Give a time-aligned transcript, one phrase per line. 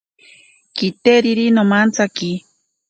[0.75, 2.31] Kiteriri nomantsaki.